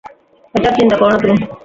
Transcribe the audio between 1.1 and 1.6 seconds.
না তুমি?